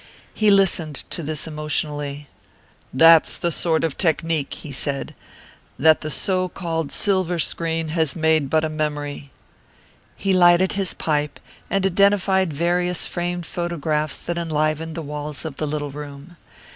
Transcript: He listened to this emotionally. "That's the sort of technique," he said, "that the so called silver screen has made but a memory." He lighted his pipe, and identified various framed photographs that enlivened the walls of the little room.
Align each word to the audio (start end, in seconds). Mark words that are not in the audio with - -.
He 0.33 0.49
listened 0.49 0.95
to 1.11 1.21
this 1.21 1.45
emotionally. 1.45 2.27
"That's 2.91 3.37
the 3.37 3.51
sort 3.51 3.83
of 3.83 3.99
technique," 3.99 4.55
he 4.55 4.71
said, 4.71 5.13
"that 5.77 6.01
the 6.01 6.09
so 6.09 6.49
called 6.49 6.91
silver 6.91 7.37
screen 7.37 7.89
has 7.89 8.15
made 8.15 8.49
but 8.49 8.65
a 8.65 8.67
memory." 8.69 9.29
He 10.15 10.33
lighted 10.33 10.71
his 10.71 10.95
pipe, 10.95 11.39
and 11.69 11.85
identified 11.85 12.51
various 12.51 13.05
framed 13.05 13.45
photographs 13.45 14.17
that 14.17 14.39
enlivened 14.39 14.95
the 14.95 15.03
walls 15.03 15.45
of 15.45 15.57
the 15.57 15.67
little 15.67 15.91
room. 15.91 16.35